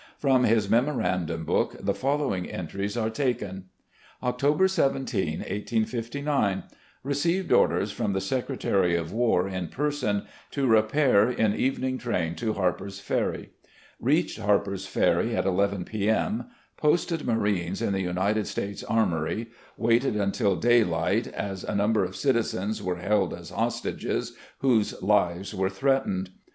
[0.17, 3.65] From his memorandum book the following entries are taken:
[4.23, 6.63] "October 17, 1859.
[7.03, 10.23] Received orders from the Secre 22 RECX)LLECTIONS OF GENERAL LEE tary of War in person,
[10.49, 13.51] to repair in evening train to Harper's Ferry.
[13.99, 16.09] "Reached Harper's Ferry at ii p.
[16.09, 16.45] m....
[16.77, 19.51] Posted marines in the United States Armory.
[19.77, 25.69] Waited until daylight, as a number of citizens were held as hostages, whose lives were
[25.69, 26.31] threatened.